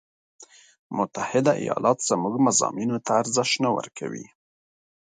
متحده 0.97 1.51
ایالات 1.63 1.99
زموږ 2.09 2.33
مضامینو 2.47 2.97
ته 3.05 3.11
ارزش 3.21 3.49
نه 3.63 3.69
ورکوي. 3.77 4.25